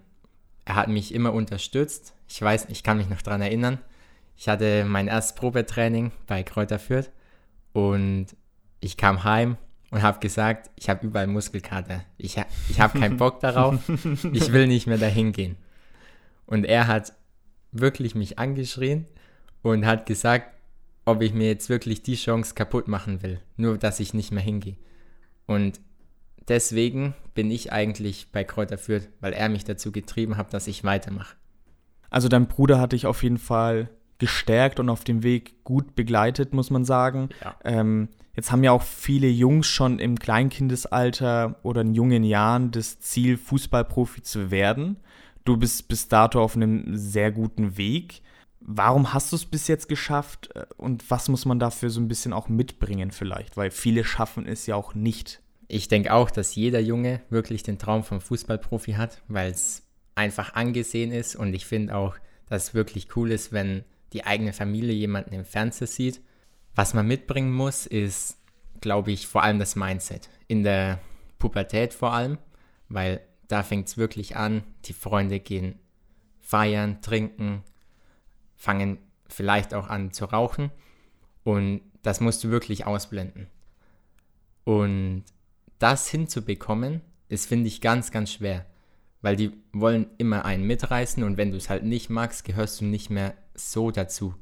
er 0.69 0.75
hat 0.75 0.89
mich 0.89 1.15
immer 1.15 1.33
unterstützt. 1.33 2.13
Ich 2.29 2.43
weiß, 2.43 2.67
ich 2.69 2.83
kann 2.83 2.99
mich 2.99 3.09
noch 3.09 3.23
daran 3.23 3.41
erinnern. 3.41 3.79
Ich 4.37 4.49
hatte 4.49 4.85
mein 4.85 5.09
erstes 5.09 5.35
Probetraining 5.35 6.13
bei 6.27 6.43
Kräuter 6.43 6.79
Fürth 6.79 7.11
und 7.73 8.27
ich 8.81 8.99
kam 8.99 9.25
heim 9.25 9.57
und 9.91 10.03
habe 10.03 10.21
gesagt, 10.21 10.71
ich 10.77 10.91
habe 10.91 11.07
überall 11.07 11.27
Muskelkater. 11.27 12.05
Ich, 12.19 12.37
ich 12.69 12.81
habe 12.81 12.99
keinen 12.99 13.17
Bock 13.17 13.41
darauf. 13.41 13.81
Ich 14.33 14.53
will 14.53 14.67
nicht 14.67 14.87
mehr 14.87 14.99
dahin 14.99 15.33
gehen. 15.33 15.57
Und 16.45 16.65
er 16.65 16.87
hat 16.87 17.15
wirklich 17.73 18.15
mich 18.15 18.39
angeschrien 18.39 19.07
und 19.63 19.87
hat 19.87 20.05
gesagt, 20.05 20.53
ob 21.07 21.23
ich 21.23 21.33
mir 21.33 21.49
jetzt 21.49 21.71
wirklich 21.71 22.03
die 22.03 22.17
Chance 22.17 22.55
kaputt 22.55 22.89
machen 22.89 23.23
will, 23.23 23.41
nur 23.57 23.79
dass 23.79 24.01
ich 24.01 24.13
nicht 24.13 24.33
mehr 24.33 24.43
hingehe. 24.43 24.77
Und 25.47 25.81
deswegen 26.47 27.15
bin 27.39 27.53
ich 27.53 27.73
eigentlich 27.73 28.33
bei 28.33 28.43
Kräuter 28.43 28.79
Fürth, 28.79 29.11
weil 29.21 29.33
er 29.33 29.49
mich 29.49 29.63
dazu 29.63 29.93
getrieben 29.93 30.37
hat, 30.37 30.53
dass 30.53 30.67
ich 30.67 30.83
weitermache. 30.83 31.37
Also 32.11 32.27
dein 32.27 32.49
Bruder 32.49 32.81
hat 32.81 32.91
dich 32.91 33.07
auf 33.07 33.23
jeden 33.23 33.39
Fall 33.39 33.91
gestärkt 34.19 34.81
und 34.81 34.89
auf 34.89 35.05
dem 35.05 35.23
Weg 35.23 35.63
gut 35.63 35.95
begleitet, 35.95 36.53
muss 36.53 36.71
man 36.71 36.85
sagen. 36.85 37.29
Ja. 37.45 37.55
Ähm, 37.63 38.09
jetzt 38.35 38.51
haben 38.51 38.65
ja 38.65 38.73
auch 38.73 38.83
viele 38.83 39.29
Jungs 39.29 39.69
schon 39.69 40.01
im 40.01 40.19
Kleinkindesalter 40.19 41.61
oder 41.63 41.83
in 41.83 41.95
jungen 41.95 42.25
Jahren 42.25 42.73
das 42.73 42.99
Ziel, 42.99 43.37
Fußballprofi 43.37 44.23
zu 44.23 44.51
werden. 44.51 44.97
Du 45.45 45.57
bist 45.57 45.87
bis 45.87 46.09
dato 46.09 46.43
auf 46.43 46.57
einem 46.57 46.97
sehr 46.97 47.31
guten 47.31 47.77
Weg. 47.77 48.21
Warum 48.59 49.15
hast 49.15 49.31
du 49.31 49.37
es 49.37 49.47
bis 49.47 49.69
jetzt 49.69 49.89
geschafft 49.89 50.51
äh, 50.57 50.67
und 50.77 51.09
was 51.09 51.29
muss 51.29 51.45
man 51.45 51.61
dafür 51.61 51.91
so 51.91 52.01
ein 52.01 52.09
bisschen 52.09 52.33
auch 52.33 52.49
mitbringen 52.49 53.13
vielleicht? 53.13 53.57
Weil 53.57 53.71
viele 53.71 54.03
schaffen 54.03 54.45
es 54.45 54.67
ja 54.67 54.75
auch 54.75 54.95
nicht. 54.97 55.41
Ich 55.69 55.89
denke 55.89 56.13
auch, 56.15 56.31
dass 56.31 56.55
jeder 56.55 56.81
Junge 56.81 57.21
wirklich 57.29 57.63
den 57.63 57.79
Traum 57.79 58.03
vom 58.03 58.21
Fußballprofi 58.21 58.93
hat, 58.93 59.23
weil 59.29 59.51
es 59.51 59.83
einfach 60.15 60.55
angesehen 60.55 61.13
ist 61.13 61.37
und 61.37 61.55
ich 61.55 61.67
finde 61.67 61.95
auch, 61.95 62.17
dass 62.47 62.69
es 62.69 62.75
wirklich 62.75 63.15
cool 63.17 63.31
ist, 63.31 63.53
wenn 63.53 63.85
die 64.13 64.25
eigene 64.25 64.55
Familie 64.55 64.95
jemanden 64.95 65.35
im 65.35 65.45
Fernseher 65.45 65.87
sieht. 65.87 66.23
Was 66.75 66.95
man 66.95 67.07
mitbringen 67.07 67.53
muss, 67.53 67.87
ist, 67.87 68.39
glaube 68.81 69.13
ich, 69.13 69.27
vor 69.27 69.43
allem 69.43 69.59
das 69.59 69.77
Mindset. 69.77 70.31
In 70.47 70.63
der 70.63 71.01
Pubertät 71.39 71.93
vor 71.93 72.15
allem, 72.15 72.39
weil 72.89 73.21
da 73.49 73.63
fängt 73.63 73.89
es 73.89 73.99
wirklich 73.99 74.37
an. 74.37 74.63
Die 74.87 74.93
Freunde 74.93 75.41
gehen 75.41 75.79
feiern, 76.41 77.03
trinken, 77.03 77.63
fangen 78.57 78.99
vielleicht 79.29 79.75
auch 79.75 79.89
an 79.89 80.13
zu 80.13 80.25
rauchen. 80.25 80.71
Und 81.45 81.83
das 82.03 82.21
musst 82.21 82.43
du 82.43 82.51
wirklich 82.51 82.87
ausblenden. 82.87 83.49
Und 84.65 85.25
das 85.79 86.09
hinzubekommen, 86.09 87.01
ist, 87.29 87.47
finde 87.47 87.69
ich, 87.69 87.81
ganz, 87.81 88.11
ganz 88.11 88.33
schwer. 88.33 88.67
Weil 89.21 89.37
die 89.37 89.53
wollen 89.73 90.07
immer 90.19 90.45
einen 90.45 90.65
mitreißen 90.65 91.23
und 91.23 91.37
wenn 91.37 91.51
du 91.51 91.57
es 91.57 91.69
halt 91.69 91.85
nicht 91.85 92.09
magst, 92.09 92.45
gehörst 92.45 92.81
du 92.81 92.85
nicht 92.85 93.11
mehr 93.11 93.35
so 93.55 93.91
dazu. 93.91 94.35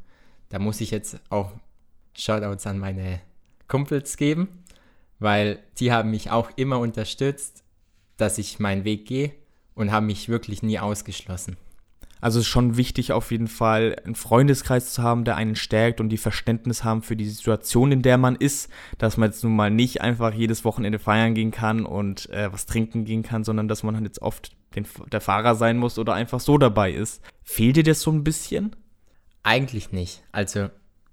Da 0.48 0.58
muss 0.58 0.80
ich 0.80 0.90
jetzt 0.90 1.18
auch 1.30 1.52
Shoutouts 2.16 2.66
an 2.66 2.78
meine 2.78 3.20
Kumpels 3.68 4.16
geben, 4.16 4.62
weil 5.18 5.58
die 5.78 5.92
haben 5.92 6.10
mich 6.10 6.30
auch 6.30 6.50
immer 6.56 6.78
unterstützt, 6.78 7.64
dass 8.16 8.38
ich 8.38 8.58
meinen 8.58 8.84
Weg 8.84 9.06
gehe 9.06 9.32
und 9.74 9.92
haben 9.92 10.06
mich 10.06 10.28
wirklich 10.28 10.62
nie 10.62 10.78
ausgeschlossen. 10.78 11.56
Also 12.20 12.38
es 12.38 12.46
ist 12.46 12.50
schon 12.50 12.76
wichtig, 12.76 13.12
auf 13.12 13.30
jeden 13.30 13.49
Fall 13.49 13.96
einen 14.04 14.14
Freundeskreis 14.14 14.92
zu 14.92 15.02
haben, 15.02 15.25
der 15.25 15.37
einen 15.37 15.56
stärkt 15.56 16.00
und 16.00 16.08
die 16.08 16.16
Verständnis 16.16 16.82
haben 16.82 17.02
für 17.02 17.16
die 17.16 17.28
Situation, 17.28 17.92
in 17.92 18.02
der 18.02 18.18
man 18.18 18.37
ist, 18.37 18.70
dass 18.99 19.16
man 19.16 19.30
jetzt 19.30 19.44
nun 19.44 19.54
mal 19.54 19.70
nicht 19.70 20.00
einfach 20.00 20.32
jedes 20.32 20.64
Wochenende 20.64 20.99
feiern 20.99 21.35
gehen 21.35 21.50
kann 21.50 21.85
und 21.85 22.30
äh, 22.30 22.52
was 22.52 22.66
trinken 22.66 23.04
gehen 23.04 23.23
kann, 23.23 23.44
sondern 23.44 23.68
dass 23.68 23.82
man 23.82 23.94
halt 23.94 24.04
jetzt 24.06 24.23
oft 24.23 24.56
den, 24.75 24.87
der 25.12 25.20
Fahrer 25.20 25.54
sein 25.54 25.76
muss 25.76 25.99
oder 25.99 26.14
einfach 26.14 26.40
so 26.40 26.58
dabei 26.58 26.92
ist. 26.92 27.23
Fehlt 27.42 27.76
dir 27.76 27.85
das 27.85 28.00
so 28.00 28.11
ein 28.11 28.25
bisschen? 28.25 28.75
Eigentlich 29.42 29.92
nicht. 29.92 30.23
Also 30.32 30.70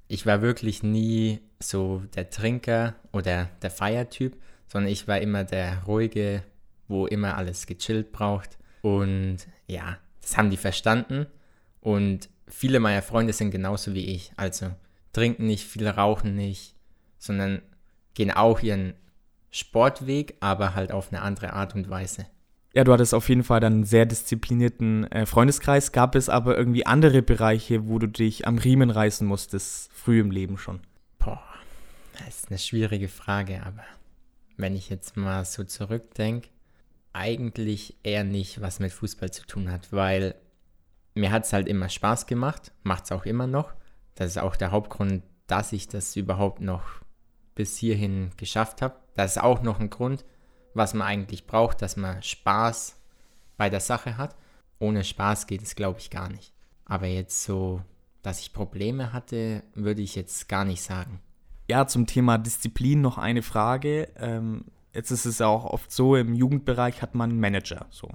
ich 0.07 0.25
war 0.25 0.41
wirklich 0.41 0.83
nie 0.83 1.39
so 1.60 2.03
der 2.15 2.29
Trinker 2.29 2.95
oder 3.12 3.50
der 3.62 3.72
Feiertyp, 3.72 4.38
sondern 4.67 4.91
ich 4.91 5.07
war 5.07 5.19
immer 5.19 5.43
der 5.43 5.83
ruhige, 5.83 6.43
wo 6.88 7.05
immer 7.05 7.38
alles 7.38 7.67
gechillt 7.67 8.12
braucht. 8.12 8.57
Und 8.81 9.38
ja, 9.67 9.98
das 10.23 10.37
haben 10.37 10.49
die 10.49 10.57
verstanden. 10.57 11.27
Und 11.79 12.29
viele 12.47 12.79
meiner 12.79 13.03
Freunde 13.03 13.33
sind 13.33 13.51
genauso 13.51 13.93
wie 13.93 14.07
ich. 14.07 14.31
Also 14.35 14.71
trinken 15.11 15.45
nicht, 15.45 15.65
viele 15.65 15.95
rauchen 15.95 16.35
nicht, 16.35 16.75
sondern 17.19 17.61
gehen 18.15 18.31
auch 18.31 18.61
ihren 18.61 18.95
Sportweg, 19.51 20.35
aber 20.39 20.73
halt 20.73 20.91
auf 20.91 21.11
eine 21.11 21.21
andere 21.21 21.53
Art 21.53 21.75
und 21.75 21.89
Weise. 21.89 22.25
Ja, 22.73 22.83
du 22.83 22.91
hattest 22.91 23.13
auf 23.13 23.29
jeden 23.29 23.43
Fall 23.43 23.59
dann 23.59 23.73
einen 23.73 23.83
sehr 23.83 24.07
disziplinierten 24.07 25.11
äh, 25.11 25.27
Freundeskreis. 25.27 25.91
Gab 25.91 26.15
es 26.15 26.27
aber 26.27 26.57
irgendwie 26.57 26.87
andere 26.87 27.21
Bereiche, 27.21 27.87
wo 27.87 27.99
du 27.99 28.07
dich 28.07 28.47
am 28.47 28.57
Riemen 28.57 28.89
reißen 28.89 29.27
musstest, 29.27 29.91
früh 29.93 30.19
im 30.19 30.31
Leben 30.31 30.57
schon? 30.57 30.79
Boah, 31.19 31.43
das 32.17 32.37
ist 32.37 32.49
eine 32.49 32.57
schwierige 32.57 33.09
Frage, 33.09 33.61
aber 33.63 33.83
wenn 34.57 34.75
ich 34.75 34.89
jetzt 34.89 35.17
mal 35.17 35.45
so 35.45 35.63
zurückdenke, 35.63 36.49
eigentlich 37.13 37.98
eher 38.03 38.24
nicht, 38.24 38.62
was 38.62 38.79
mit 38.79 38.91
Fußball 38.91 39.32
zu 39.32 39.46
tun 39.46 39.72
hat, 39.72 39.91
weil 39.91 40.36
mir 41.15 41.32
hat 41.32 41.46
es 41.46 41.53
halt 41.53 41.67
immer 41.67 41.89
Spaß 41.89 42.25
gemacht, 42.25 42.72
macht 42.84 43.05
es 43.05 43.12
auch 43.12 43.25
immer 43.25 43.48
noch. 43.48 43.74
Das 44.15 44.32
ist 44.32 44.38
auch 44.38 44.55
der 44.55 44.72
Hauptgrund, 44.72 45.24
dass 45.48 45.72
ich 45.72 45.88
das 45.88 46.15
überhaupt 46.15 46.62
noch 46.62 46.84
bis 47.55 47.77
hierhin 47.77 48.32
geschafft 48.38 48.82
habe. 48.82 48.96
Das 49.15 49.36
ist 49.36 49.41
auch 49.43 49.62
noch 49.62 49.79
ein 49.79 49.89
Grund, 49.89 50.25
was 50.74 50.93
man 50.93 51.08
eigentlich 51.08 51.46
braucht, 51.46 51.82
dass 51.82 51.98
man 51.98 52.24
Spaß 52.24 52.98
bei 53.58 53.70
der 53.70 53.79
Sache 53.79 54.17
hat. 54.17 54.36
Ohne 54.79 55.03
Spaß 55.03 55.48
geht 55.48 55.62
es, 55.62 55.75
glaube 55.75 56.00
ich, 56.00 56.10
gar 56.10 56.29
nicht. 56.29 56.51
Aber 56.86 57.05
jetzt 57.05 57.43
so, 57.43 57.82
dass 58.24 58.39
ich 58.39 58.53
Probleme 58.53 59.13
hatte, 59.13 59.63
würde 59.75 60.01
ich 60.01 60.15
jetzt 60.15 60.50
gar 60.50 60.65
nicht 60.65 60.82
sagen. 60.82 61.22
Ja, 61.70 61.88
zum 61.88 62.08
Thema 62.08 62.38
Disziplin 62.38 63.01
noch 63.01 63.17
eine 63.17 63.41
Frage. 63.41 64.10
Ähm, 64.17 64.65
jetzt 64.93 65.12
ist 65.12 65.25
es 65.25 65.41
auch 65.41 65.65
oft 65.65 65.91
so, 65.91 66.15
im 66.15 66.33
Jugendbereich 66.33 67.01
hat 67.01 67.15
man 67.15 67.31
einen 67.31 67.39
Manager. 67.39 67.88
So. 67.89 68.09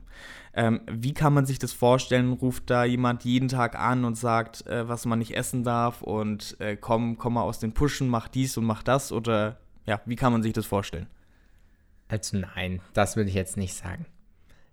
Ähm, 0.54 0.80
wie 0.90 1.12
kann 1.12 1.34
man 1.34 1.46
sich 1.46 1.58
das 1.58 1.72
vorstellen? 1.72 2.32
Ruft 2.32 2.70
da 2.70 2.84
jemand 2.84 3.24
jeden 3.24 3.48
Tag 3.48 3.78
an 3.78 4.04
und 4.04 4.14
sagt, 4.14 4.66
äh, 4.66 4.88
was 4.88 5.04
man 5.04 5.18
nicht 5.18 5.36
essen 5.36 5.64
darf 5.64 6.02
und 6.02 6.58
äh, 6.60 6.76
komm, 6.76 7.18
komm 7.18 7.34
mal 7.34 7.42
aus 7.42 7.58
den 7.58 7.74
Pushen, 7.74 8.08
mach 8.08 8.28
dies 8.28 8.56
und 8.56 8.64
mach 8.64 8.82
das? 8.82 9.12
Oder 9.12 9.58
ja, 9.86 10.00
wie 10.06 10.16
kann 10.16 10.32
man 10.32 10.42
sich 10.42 10.52
das 10.52 10.66
vorstellen? 10.66 11.08
Also 12.08 12.38
nein, 12.38 12.80
das 12.94 13.16
würde 13.16 13.28
ich 13.28 13.36
jetzt 13.36 13.56
nicht 13.56 13.74
sagen. 13.74 14.06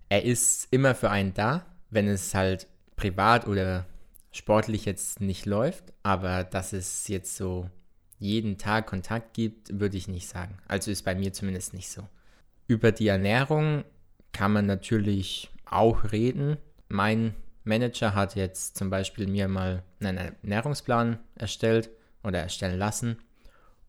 Er 0.09 0.23
ist 0.23 0.67
immer 0.71 0.95
für 0.95 1.09
einen 1.09 1.33
da, 1.33 1.65
wenn 1.89 2.07
es 2.07 2.33
halt 2.33 2.67
privat 2.95 3.47
oder 3.47 3.85
sportlich 4.31 4.85
jetzt 4.85 5.21
nicht 5.21 5.45
läuft, 5.45 5.93
aber 6.03 6.43
dass 6.43 6.73
es 6.73 7.07
jetzt 7.07 7.35
so 7.35 7.69
jeden 8.19 8.57
Tag 8.57 8.87
Kontakt 8.87 9.33
gibt, 9.33 9.79
würde 9.79 9.97
ich 9.97 10.07
nicht 10.07 10.27
sagen. 10.27 10.57
Also 10.67 10.91
ist 10.91 11.03
bei 11.03 11.15
mir 11.15 11.33
zumindest 11.33 11.73
nicht 11.73 11.89
so. 11.89 12.07
Über 12.67 12.91
die 12.91 13.07
Ernährung 13.07 13.83
kann 14.31 14.53
man 14.53 14.65
natürlich 14.65 15.49
auch 15.65 16.11
reden. 16.11 16.57
Mein 16.87 17.35
Manager 17.63 18.13
hat 18.13 18.35
jetzt 18.35 18.77
zum 18.77 18.89
Beispiel 18.89 19.27
mir 19.27 19.47
mal 19.47 19.83
einen 19.99 20.17
Ernährungsplan 20.17 21.19
erstellt 21.35 21.89
oder 22.23 22.39
erstellen 22.39 22.79
lassen 22.79 23.17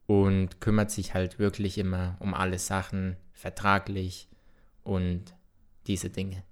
und 0.06 0.61
kümmert 0.61 0.90
sich 0.90 1.14
halt 1.14 1.38
wirklich 1.38 1.78
immer 1.78 2.16
um 2.21 2.35
alle 2.35 2.59
Sachen 2.59 3.16
vertraglich 3.33 4.28
und 4.83 5.35
diese 5.87 6.11
Dinge. 6.11 6.42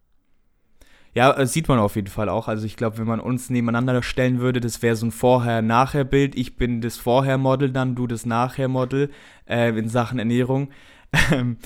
Ja, 1.14 1.46
sieht 1.46 1.68
man 1.68 1.78
auf 1.78 1.94
jeden 1.94 2.08
Fall 2.08 2.28
auch. 2.28 2.48
Also 2.48 2.66
ich 2.66 2.76
glaube, 2.76 2.98
wenn 2.98 3.06
man 3.06 3.20
uns 3.20 3.48
nebeneinander 3.48 4.02
stellen 4.02 4.40
würde, 4.40 4.60
das 4.60 4.82
wäre 4.82 4.96
so 4.96 5.06
ein 5.06 5.12
Vorher-Nachher-Bild. 5.12 6.34
Ich 6.34 6.56
bin 6.56 6.80
das 6.80 6.96
Vorher-Model, 6.96 7.70
dann 7.70 7.94
du 7.94 8.08
das 8.08 8.26
Nachher-Model 8.26 9.10
äh, 9.48 9.78
in 9.78 9.88
Sachen 9.88 10.18
Ernährung. 10.18 10.70
Ähm, 11.30 11.58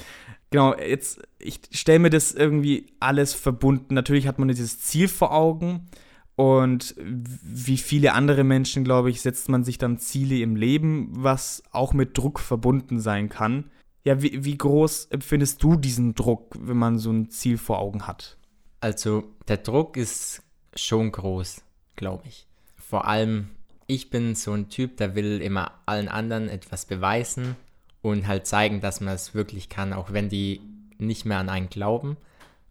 genau, 0.50 0.76
jetzt, 0.76 1.22
ich 1.38 1.60
stelle 1.70 2.00
mir 2.00 2.10
das 2.10 2.32
irgendwie 2.32 2.84
alles 3.00 3.32
verbunden. 3.32 3.94
Natürlich 3.94 4.26
hat 4.26 4.38
man 4.38 4.48
dieses 4.48 4.78
Ziel 4.78 5.08
vor 5.08 5.32
Augen 5.32 5.88
und 6.36 6.94
wie 6.98 7.78
viele 7.78 8.12
andere 8.12 8.44
Menschen, 8.44 8.84
glaube 8.84 9.08
ich, 9.08 9.22
setzt 9.22 9.48
man 9.48 9.64
sich 9.64 9.78
dann 9.78 9.96
Ziele 9.96 10.40
im 10.40 10.54
Leben, 10.54 11.08
was 11.12 11.62
auch 11.72 11.94
mit 11.94 12.18
Druck 12.18 12.40
verbunden 12.40 13.00
sein 13.00 13.30
kann. 13.30 13.70
Ja, 14.04 14.22
wie, 14.22 14.44
wie 14.44 14.58
groß 14.58 15.06
empfindest 15.06 15.62
du 15.62 15.76
diesen 15.76 16.14
Druck, 16.14 16.54
wenn 16.60 16.76
man 16.76 16.98
so 16.98 17.10
ein 17.10 17.30
Ziel 17.30 17.56
vor 17.56 17.78
Augen 17.78 18.06
hat? 18.06 18.37
Also 18.80 19.24
der 19.48 19.58
Druck 19.58 19.96
ist 19.96 20.42
schon 20.74 21.10
groß, 21.10 21.62
glaube 21.96 22.24
ich. 22.28 22.46
Vor 22.76 23.06
allem, 23.06 23.50
ich 23.86 24.10
bin 24.10 24.34
so 24.34 24.52
ein 24.52 24.68
Typ, 24.68 24.96
der 24.98 25.14
will 25.14 25.40
immer 25.42 25.72
allen 25.86 26.08
anderen 26.08 26.48
etwas 26.48 26.86
beweisen 26.86 27.56
und 28.02 28.26
halt 28.26 28.46
zeigen, 28.46 28.80
dass 28.80 29.00
man 29.00 29.14
es 29.14 29.34
wirklich 29.34 29.68
kann, 29.68 29.92
auch 29.92 30.12
wenn 30.12 30.28
die 30.28 30.60
nicht 30.98 31.24
mehr 31.24 31.38
an 31.38 31.48
einen 31.48 31.68
glauben. 31.68 32.16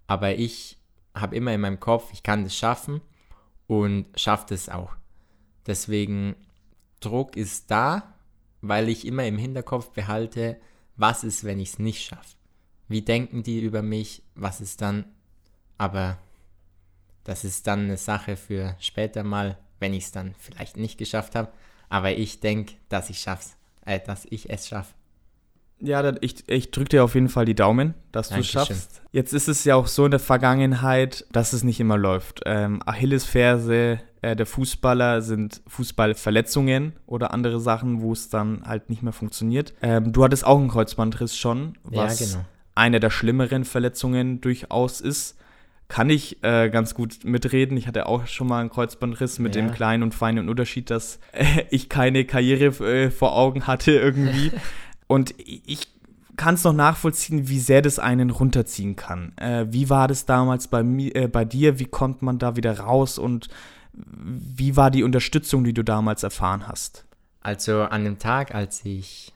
Aber 0.06 0.36
ich 0.36 0.78
habe 1.14 1.36
immer 1.36 1.54
in 1.54 1.62
meinem 1.62 1.80
Kopf, 1.80 2.12
ich 2.14 2.24
kann 2.24 2.44
das 2.44 2.56
schaffen 2.56 3.02
und 3.68 4.06
schafft 4.16 4.52
es 4.52 4.70
auch. 4.70 4.96
Deswegen, 5.66 6.36
Druck 7.02 7.36
ist 7.36 7.70
da, 7.70 8.16
weil 8.62 8.90
ich 8.90 9.06
immer 9.06 9.26
im 9.26 9.38
Hinterkopf 9.38 9.90
behalte, 9.90 10.58
was 10.96 11.24
ist, 11.24 11.44
wenn 11.44 11.60
ich 11.60 11.70
es 11.70 11.80
nicht 11.80 12.04
schaffe? 12.04 12.36
Wie 12.88 13.02
denken 13.02 13.44
die 13.44 13.60
über 13.60 13.82
mich? 13.82 14.24
Was 14.36 14.62
ist 14.62 14.82
dann? 14.82 15.06
Aber 15.78 16.18
das 17.24 17.44
ist 17.44 17.68
dann 17.68 17.86
eine 17.86 17.98
Sache 17.98 18.38
für 18.38 18.76
später 18.80 19.24
mal, 19.24 19.58
wenn 19.80 19.94
ich 19.94 20.06
es 20.06 20.12
dann 20.12 20.34
vielleicht 20.40 20.78
nicht 20.78 20.98
geschafft 20.98 21.36
habe. 21.36 21.50
Aber 21.90 22.12
ich 22.12 22.40
denke, 22.40 22.74
dass 22.90 23.10
ich 23.10 23.20
schaff's, 23.20 23.56
äh, 23.86 24.00
dass 24.00 24.26
ich 24.30 24.50
es 24.50 24.68
schaffe. 24.68 24.94
Ja, 25.80 26.12
ich, 26.22 26.50
ich 26.50 26.72
drücke 26.72 26.90
dir 26.90 27.04
auf 27.04 27.14
jeden 27.14 27.30
Fall 27.30 27.46
die 27.46 27.54
Daumen, 27.54 27.94
dass 28.12 28.30
du 28.30 28.40
es 28.40 28.48
schaffst. 28.48 29.02
Jetzt 29.12 29.34
ist 29.34 29.48
es 29.48 29.64
ja 29.64 29.76
auch 29.76 29.86
so 29.86 30.06
in 30.06 30.12
der 30.12 30.20
Vergangenheit, 30.20 31.26
dass 31.32 31.54
es 31.54 31.64
nicht 31.64 31.80
immer 31.80 31.98
läuft. 31.98 32.42
Ähm, 32.46 32.82
Achillesferse 32.84 34.00
äh, 34.22 34.36
der 34.36 34.46
Fußballer 34.48 35.22
sind 35.22 35.62
Fußballverletzungen 35.68 36.94
oder 37.06 37.32
andere 37.32 37.60
Sachen, 37.60 38.02
wo 38.02 38.12
es 38.12 38.30
dann 38.30 38.64
halt 38.66 38.90
nicht 38.90 39.04
mehr 39.04 39.14
funktioniert. 39.14 39.74
Ähm, 39.82 40.14
du 40.14 40.24
hattest 40.24 40.46
auch 40.46 40.58
einen 40.58 40.70
Kreuzbandriss 40.70 41.38
schon, 41.38 41.78
was 41.84 42.20
ja, 42.20 42.26
genau. 42.26 42.46
eine 42.74 43.00
der 43.00 43.12
schlimmeren 43.12 43.64
Verletzungen 43.64 44.42
durchaus 44.42 45.00
ist. 45.00 45.38
Kann 45.88 46.10
ich 46.10 46.44
äh, 46.44 46.70
ganz 46.70 46.94
gut 46.94 47.24
mitreden. 47.24 47.78
Ich 47.78 47.88
hatte 47.88 48.08
auch 48.08 48.28
schon 48.28 48.48
mal 48.48 48.60
einen 48.60 48.70
Kreuzbandriss 48.70 49.40
mit 49.40 49.56
ja. 49.56 49.62
dem 49.62 49.72
kleinen 49.72 50.04
und 50.04 50.14
feinen 50.14 50.50
Unterschied, 50.50 50.90
dass 50.90 51.20
äh, 51.32 51.64
ich 51.70 51.88
keine 51.88 52.26
Karriere 52.26 52.66
äh, 52.86 53.10
vor 53.10 53.36
Augen 53.36 53.68
hatte 53.68 53.92
irgendwie. 53.92 54.52
und 55.08 55.34
ich 55.38 55.88
kann 56.36 56.56
es 56.56 56.64
noch 56.64 56.74
nachvollziehen, 56.74 57.48
wie 57.48 57.60
sehr 57.60 57.82
das 57.82 58.00
einen 58.00 58.30
runterziehen 58.30 58.96
kann. 58.96 59.34
Äh, 59.38 59.66
wie 59.70 59.90
war 59.90 60.08
das 60.08 60.26
damals 60.26 60.68
bei, 60.68 60.84
mir, 60.84 61.16
äh, 61.16 61.28
bei 61.28 61.46
dir? 61.46 61.80
Wie 61.80 61.86
kommt 61.86 62.22
man 62.22 62.38
da 62.38 62.56
wieder 62.56 62.80
raus 62.80 63.18
und 63.18 63.48
wie 63.94 64.76
war 64.76 64.92
die 64.92 65.04
Unterstützung, 65.04 65.64
die 65.64 65.74
du 65.74 65.84
damals 65.84 66.24
erfahren 66.24 66.68
hast? 66.68 67.06
Also 67.42 67.84
an 67.84 68.04
dem 68.04 68.20
Tag, 68.20 68.54
als 68.54 68.86
ich 68.86 69.34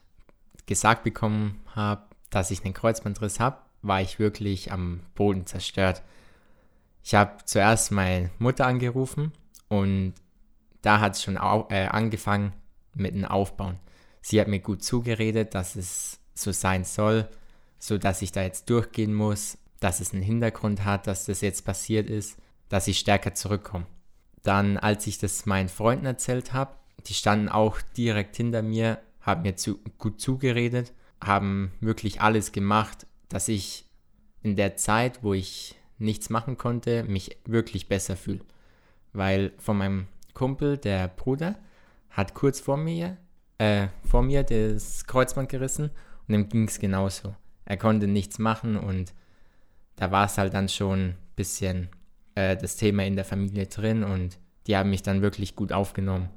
gesagt 0.68 1.04
bekommen 1.04 1.60
habe, 1.76 2.04
dass 2.30 2.52
ich 2.52 2.64
einen 2.64 2.74
Kreuzbandriss 2.74 3.40
habe, 3.40 3.58
war 3.82 4.02
ich 4.02 4.20
wirklich 4.20 4.72
am 4.72 5.00
Boden 5.16 5.46
zerstört. 5.46 6.04
Ich 7.04 7.16
habe 7.16 7.38
zuerst 7.46 7.92
meine 7.92 8.30
Mutter 8.38 8.66
angerufen 8.66 9.32
und 9.68 10.14
da 10.82 11.00
hat 11.00 11.16
es 11.16 11.24
schon 11.24 11.36
äh, 11.36 11.88
angefangen 11.88 12.54
mit 12.94 13.14
dem 13.14 13.26
Aufbauen. 13.26 13.80
Sie 14.22 14.40
hat 14.40 14.48
mir 14.48 14.60
gut 14.60 14.84
zugeredet, 14.84 15.56
dass 15.56 15.76
es 15.76 16.20
so 16.34 16.52
sein 16.52 16.84
soll, 16.84 17.28
so 17.80 17.98
dass 17.98 18.22
ich 18.22 18.32
da 18.32 18.44
jetzt 18.44 18.70
durchgehen 18.70 19.14
muss, 19.14 19.58
dass 19.80 20.00
es 20.00 20.14
einen 20.14 20.22
Hintergrund 20.22 20.86
hat, 20.86 21.08
dass 21.08 21.26
das 21.26 21.42
jetzt 21.42 21.66
passiert 21.66 22.10
ist, 22.10 22.38
dass 22.70 22.88
ich 22.88 23.00
stärker 23.00 23.34
zurückkomme 23.34 23.88
Dann, 24.44 24.78
als 24.78 25.08
ich 25.08 25.18
das 25.18 25.46
meinen 25.46 25.70
Freunden 25.70 26.06
erzählt 26.06 26.54
habe, 26.54 26.76
die 27.08 27.14
standen 27.14 27.50
auch 27.50 27.82
direkt 27.98 28.36
hinter 28.38 28.62
mir, 28.62 29.02
haben 29.22 29.42
mir 29.42 29.56
zu, 29.56 29.80
gut 29.98 30.22
zugeredet, 30.22 30.94
haben 31.24 31.72
wirklich 31.80 32.22
alles 32.22 32.52
gemacht, 32.52 33.08
dass 33.30 33.48
ich 33.48 33.86
in 34.44 34.56
der 34.56 34.76
Zeit, 34.78 35.24
wo 35.24 35.34
ich 35.34 35.76
nichts 36.02 36.30
machen 36.30 36.58
konnte, 36.58 37.04
mich 37.04 37.38
wirklich 37.46 37.88
besser 37.88 38.18
fühle. 38.18 38.42
Weil 39.14 39.54
von 39.58 39.78
meinem 39.78 40.08
Kumpel, 40.34 40.78
der 40.78 41.08
Bruder, 41.08 41.56
hat 42.10 42.34
kurz 42.34 42.60
vor 42.60 42.78
mir, 42.78 43.18
äh, 43.58 43.88
vor 44.04 44.24
mir 44.24 44.44
das 44.44 45.06
Kreuzband 45.06 45.50
gerissen 45.50 45.92
und 46.28 46.34
ihm 46.34 46.50
ging 46.50 46.68
es 46.68 46.80
genauso. 46.80 47.36
Er 47.66 47.78
konnte 47.78 48.08
nichts 48.08 48.40
machen 48.40 48.76
und 48.76 49.14
da 49.96 50.12
war 50.12 50.26
es 50.26 50.38
halt 50.38 50.54
dann 50.54 50.68
schon 50.68 51.00
ein 51.00 51.18
bisschen 51.36 51.90
äh, 52.36 52.58
das 52.58 52.76
Thema 52.76 53.06
in 53.06 53.16
der 53.16 53.26
Familie 53.26 53.68
drin 53.68 54.04
und 54.04 54.40
die 54.68 54.76
haben 54.76 54.90
mich 54.90 55.04
dann 55.04 55.22
wirklich 55.22 55.56
gut 55.56 55.72
aufgenommen. 55.72 56.30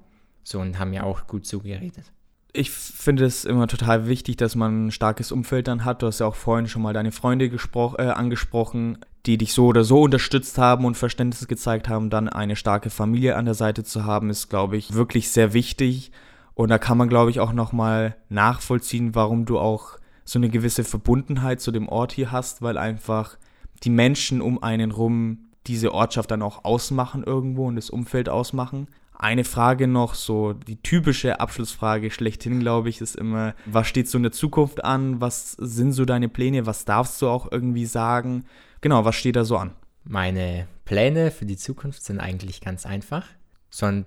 So 0.43 0.61
und 0.61 0.79
haben 0.79 0.91
mir 0.91 1.05
auch 1.05 1.27
gut 1.27 1.47
zugeredet. 1.47 2.13
Ich 2.53 2.71
finde 2.71 3.25
es 3.25 3.45
immer 3.45 3.67
total 3.67 4.07
wichtig, 4.07 4.37
dass 4.37 4.55
man 4.55 4.87
ein 4.87 4.91
starkes 4.91 5.33
Umfeld 5.33 5.67
dann 5.67 5.85
hat. 5.85 6.03
Du 6.03 6.07
hast 6.07 6.21
ja 6.21 6.27
auch 6.27 6.35
vorhin 6.37 6.69
schon 6.69 6.83
mal 6.83 6.93
deine 6.93 7.11
Freunde 7.11 7.47
äh, 7.47 8.03
angesprochen, 8.03 8.99
die 9.27 9.39
dich 9.39 9.53
so 9.53 9.67
oder 9.67 9.85
so 9.85 10.03
unterstützt 10.03 10.59
haben 10.59 10.85
und 10.85 10.97
Verständnis 10.97 11.49
gezeigt 11.49 11.89
haben. 11.89 12.11
Dann 12.11 12.29
eine 12.29 12.57
starke 12.57 12.91
Familie 12.91 13.37
an 13.37 13.47
der 13.47 13.55
Seite 13.55 13.85
zu 13.85 14.05
haben, 14.05 14.31
ist, 14.31 14.51
glaube 14.51 14.77
ich, 14.77 14.95
wirklich 14.95 15.31
sehr 15.31 15.55
wichtig. 15.55 16.13
Und 16.55 16.69
da 16.69 16.79
kann 16.79 16.99
man, 16.99 17.09
glaube 17.09 17.31
ich, 17.31 17.41
auch 17.41 17.53
nochmal 17.53 18.17
nachvollziehen, 18.29 19.15
warum 19.15 19.45
du 19.45 19.59
auch 19.59 19.99
so 20.25 20.39
eine 20.39 20.49
gewisse 20.49 20.85
Verbundenheit 20.85 21.61
zu 21.61 21.71
dem 21.71 21.89
Ort 21.89 22.13
hier 22.13 22.33
hast, 22.33 22.63
weil 22.63 22.79
einfach 22.79 23.37
die 23.83 23.91
Menschen 23.91 24.41
um 24.41 24.63
einen 24.63 24.91
rum 24.91 25.39
diese 25.67 25.93
Ortschaft 25.93 26.31
dann 26.31 26.43
auch 26.43 26.65
ausmachen 26.65 27.25
irgendwo 27.25 27.67
und 27.67 27.77
das 27.77 27.91
Umfeld 27.91 28.29
ausmachen. 28.29 28.89
Eine 29.25 29.45
Frage 29.45 29.87
noch, 29.87 30.13
so 30.13 30.53
die 30.53 30.77
typische 30.77 31.41
Abschlussfrage 31.41 32.11
schlechthin, 32.11 32.61
glaube 32.61 32.91
ich, 32.91 33.01
ist 33.01 33.17
immer, 33.17 33.55
was 33.65 33.87
steht 33.87 34.07
so 34.07 34.19
in 34.19 34.23
der 34.23 34.33
Zukunft 34.33 34.85
an? 34.85 35.19
Was 35.19 35.53
sind 35.53 35.93
so 35.93 36.05
deine 36.05 36.29
Pläne? 36.29 36.67
Was 36.67 36.85
darfst 36.85 37.23
du 37.23 37.29
auch 37.29 37.51
irgendwie 37.51 37.87
sagen? 37.87 38.45
Genau, 38.83 39.07
was 39.07 39.17
steht 39.17 39.37
da 39.37 39.47
so 39.47 39.57
an? 39.57 39.75
Meine 40.03 40.69
Pläne 40.85 41.31
für 41.31 41.47
die 41.47 41.57
Zukunft 41.57 42.05
sind 42.05 42.21
eigentlich 42.21 42.61
ganz 42.61 42.85
einfach. 42.85 43.27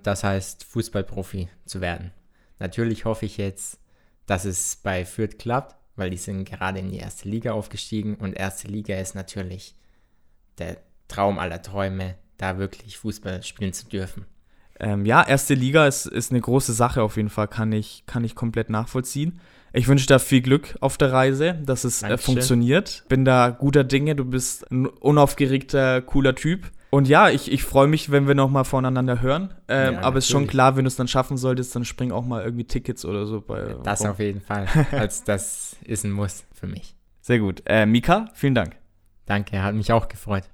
Das 0.04 0.22
heißt, 0.22 0.62
Fußballprofi 0.62 1.48
zu 1.64 1.80
werden. 1.80 2.12
Natürlich 2.60 3.04
hoffe 3.04 3.26
ich 3.26 3.38
jetzt, 3.38 3.80
dass 4.26 4.44
es 4.44 4.76
bei 4.76 5.04
Fürth 5.04 5.36
klappt, 5.36 5.74
weil 5.96 6.10
die 6.10 6.16
sind 6.16 6.44
gerade 6.44 6.78
in 6.78 6.92
die 6.92 6.98
erste 6.98 7.28
Liga 7.28 7.54
aufgestiegen 7.54 8.14
und 8.14 8.34
erste 8.34 8.68
Liga 8.68 8.96
ist 8.96 9.16
natürlich 9.16 9.74
der 10.58 10.76
Traum 11.08 11.40
aller 11.40 11.60
Träume, 11.60 12.14
da 12.36 12.58
wirklich 12.58 12.98
Fußball 12.98 13.42
spielen 13.42 13.72
zu 13.72 13.88
dürfen. 13.88 14.26
Ähm, 14.80 15.06
ja, 15.06 15.22
erste 15.26 15.54
Liga 15.54 15.86
ist, 15.86 16.06
ist 16.06 16.30
eine 16.30 16.40
große 16.40 16.72
Sache 16.72 17.02
auf 17.02 17.16
jeden 17.16 17.30
Fall, 17.30 17.48
kann 17.48 17.72
ich, 17.72 18.04
kann 18.06 18.24
ich 18.24 18.34
komplett 18.34 18.70
nachvollziehen. 18.70 19.40
Ich 19.72 19.88
wünsche 19.88 20.06
dir 20.06 20.18
viel 20.18 20.40
Glück 20.40 20.76
auf 20.80 20.96
der 20.96 21.12
Reise, 21.12 21.54
dass 21.64 21.84
es 21.84 22.02
äh, 22.02 22.16
funktioniert. 22.16 23.04
Bin 23.08 23.24
da 23.24 23.50
guter 23.50 23.84
Dinge, 23.84 24.16
du 24.16 24.24
bist 24.24 24.70
ein 24.70 24.86
unaufgeregter, 24.86 26.00
cooler 26.02 26.34
Typ. 26.34 26.70
Und 26.90 27.06
ja, 27.06 27.28
ich, 27.28 27.52
ich 27.52 27.64
freue 27.64 27.86
mich, 27.86 28.10
wenn 28.10 28.26
wir 28.26 28.34
nochmal 28.34 28.64
voneinander 28.64 29.20
hören. 29.20 29.52
Ähm, 29.68 29.94
ja, 29.94 30.00
aber 30.00 30.18
es 30.18 30.24
ist 30.24 30.30
schon 30.30 30.46
klar, 30.46 30.76
wenn 30.76 30.84
du 30.84 30.88
es 30.88 30.96
dann 30.96 31.06
schaffen 31.06 31.36
solltest, 31.36 31.76
dann 31.76 31.84
spring 31.84 32.12
auch 32.12 32.24
mal 32.24 32.42
irgendwie 32.42 32.64
Tickets 32.64 33.04
oder 33.04 33.26
so 33.26 33.42
bei. 33.42 33.76
Das 33.84 34.00
rum. 34.00 34.10
auf 34.10 34.18
jeden 34.20 34.40
Fall. 34.40 34.66
als 34.92 35.24
das 35.24 35.76
ist 35.84 36.04
ein 36.04 36.12
Muss 36.12 36.44
für 36.52 36.66
mich. 36.66 36.96
Sehr 37.20 37.40
gut. 37.40 37.62
Äh, 37.66 37.84
Mika, 37.84 38.30
vielen 38.32 38.54
Dank. 38.54 38.76
Danke, 39.26 39.62
hat 39.62 39.74
mich 39.74 39.92
auch 39.92 40.08
gefreut. 40.08 40.44